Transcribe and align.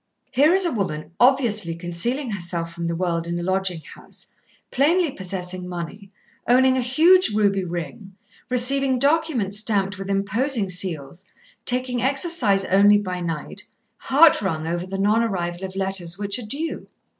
"Here 0.31 0.51
is 0.51 0.65
a 0.65 0.71
woman 0.71 1.11
obviously 1.19 1.75
concealing 1.75 2.31
herself 2.31 2.73
from 2.73 2.87
the 2.87 2.95
world 2.95 3.27
in 3.27 3.37
a 3.37 3.43
lodging 3.43 3.81
house, 3.81 4.33
plainly 4.71 5.11
possessing 5.11 5.67
money, 5.69 6.11
owning 6.47 6.75
a 6.75 6.81
huge 6.81 7.29
ruby 7.35 7.63
ring, 7.63 8.15
receiving 8.49 8.97
documents 8.97 9.59
stamped 9.59 9.99
with 9.99 10.09
imposing 10.09 10.69
seals, 10.69 11.25
taking 11.65 12.01
exercise 12.01 12.65
only 12.65 12.97
by 12.97 13.21
night, 13.21 13.63
heart 13.99 14.41
wrung 14.41 14.65
over 14.65 14.87
the 14.87 14.97
non 14.97 15.21
arrival 15.21 15.63
of 15.65 15.75
letters 15.75 16.17
which 16.17 16.39
are 16.39 16.47
due. 16.47 16.87